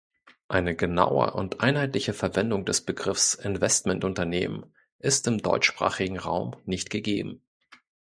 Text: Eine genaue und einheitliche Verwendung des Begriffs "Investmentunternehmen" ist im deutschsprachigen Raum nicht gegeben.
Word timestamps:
Eine 0.47 0.75
genaue 0.75 1.31
und 1.31 1.59
einheitliche 1.61 2.13
Verwendung 2.13 2.65
des 2.65 2.81
Begriffs 2.81 3.35
"Investmentunternehmen" 3.35 4.65
ist 4.97 5.27
im 5.27 5.37
deutschsprachigen 5.43 6.17
Raum 6.17 6.55
nicht 6.65 6.89
gegeben. 6.89 7.43